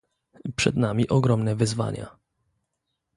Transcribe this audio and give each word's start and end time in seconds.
Przed 0.55 0.75
nami 0.77 1.09
ogromne 1.09 1.55
wyzwania 1.55 2.17